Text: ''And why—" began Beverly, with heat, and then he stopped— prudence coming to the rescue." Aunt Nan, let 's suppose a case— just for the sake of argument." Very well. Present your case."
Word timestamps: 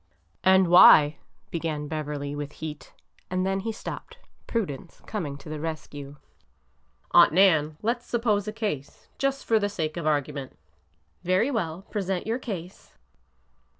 ''And 0.53 0.67
why—" 0.67 1.17
began 1.51 1.87
Beverly, 1.87 2.35
with 2.35 2.53
heat, 2.53 2.91
and 3.29 3.45
then 3.45 3.59
he 3.59 3.71
stopped— 3.71 4.17
prudence 4.47 5.03
coming 5.05 5.37
to 5.37 5.47
the 5.47 5.59
rescue." 5.59 6.15
Aunt 7.11 7.33
Nan, 7.33 7.77
let 7.83 8.01
's 8.01 8.07
suppose 8.07 8.47
a 8.47 8.51
case— 8.51 9.09
just 9.19 9.45
for 9.45 9.59
the 9.59 9.69
sake 9.69 9.97
of 9.97 10.07
argument." 10.07 10.57
Very 11.23 11.51
well. 11.51 11.83
Present 11.91 12.25
your 12.25 12.39
case." 12.39 12.95